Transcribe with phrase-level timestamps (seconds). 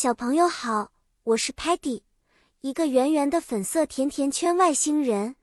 [0.00, 0.92] 小朋友好，
[1.24, 2.02] 我是 Patty，
[2.60, 5.34] 一个圆圆的粉色甜甜圈外星人。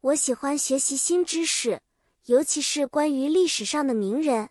[0.00, 1.82] 我喜欢学习新知识，
[2.24, 4.48] 尤其是关于历史上的名人。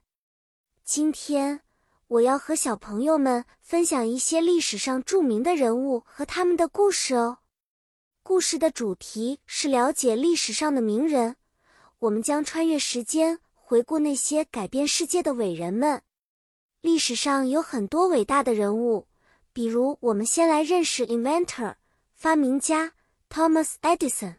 [0.83, 1.61] 今天
[2.05, 7.39] 我要和小朋友们分享一些历史上著名的人物和他们的故事哦。
[8.21, 11.35] 故事的主题是了解历史上的名人，
[11.97, 16.03] 我们将穿越时间，回顾那些改变世界的伟人们。
[16.81, 19.07] 历史上有很多伟大的人物，
[19.55, 21.75] 比如我们先来认识 inventor
[22.13, 22.91] 发明家
[23.29, 24.35] Thomas Edison，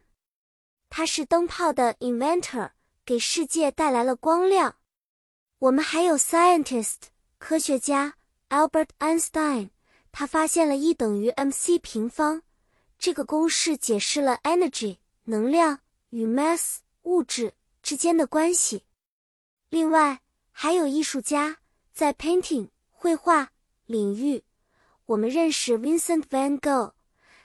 [0.90, 2.72] 他是灯泡的 inventor，
[3.06, 4.76] 给世界带来了光亮。
[5.60, 6.96] 我们还有 scientist
[7.38, 8.16] 科学家
[8.50, 9.70] Albert Einstein，
[10.12, 12.42] 他发现了 E 等于 mc 平方
[12.98, 15.80] 这个公式，解释了 energy 能量
[16.10, 18.84] 与 mass 物质之间的关系。
[19.70, 20.20] 另外
[20.52, 21.56] 还有艺术家。
[21.94, 23.52] 在 painting 绘画
[23.86, 24.44] 领域，
[25.06, 26.92] 我们认识 Vincent van Gogh，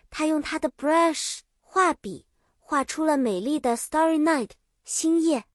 [0.09, 2.25] 他用他的 brush 画笔
[2.59, 4.51] 画出了美丽的 Starry Night
[4.83, 5.45] 星夜。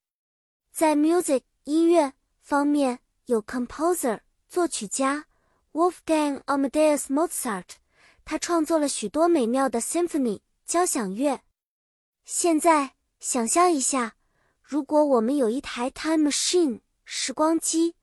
[0.70, 5.26] 在 music 音乐方面，有 composer 作曲家
[5.72, 7.76] Wolfgang Amadeus Mozart，
[8.24, 11.40] 他创作了许多美妙的 symphony 交响乐。
[12.24, 14.14] 现在想象一下，
[14.62, 17.94] 如果我们有一台 time machine 时光机。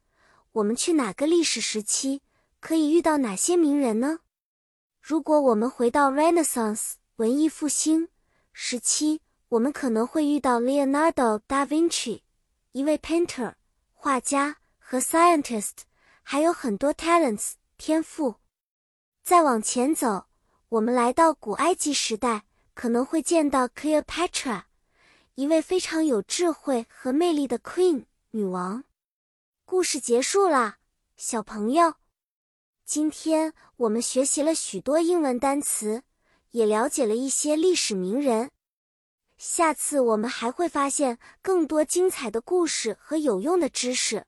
[0.54, 2.22] 我们去哪个历史时期
[2.64, 4.20] 可以遇到哪些名人呢？
[5.02, 8.08] 如果我们回到 Renaissance 文艺复兴
[8.54, 9.20] 时期，
[9.50, 12.22] 我们可能会遇到 Leonardo da Vinci，
[12.72, 13.56] 一位 painter
[13.92, 15.80] 画家和 scientist，
[16.22, 18.36] 还有很多 talents 天赋。
[19.26, 20.28] 再往前走，
[20.70, 24.64] 我们来到古埃及时代，可能会见到 Cleopatra，
[25.36, 28.86] 一位非常有智慧和魅力的 queen 女王。
[29.66, 30.78] 故事结束啦，
[31.18, 31.96] 小朋友。
[32.94, 36.04] 今天我们学习了许多英文单词，
[36.52, 38.52] 也了解了一些历史名人。
[39.36, 44.28] 下次我们还会发现更多精彩的故事和有用的知识。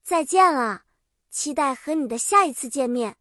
[0.00, 0.84] 再见了，
[1.28, 3.16] 期待和你的下一次见面。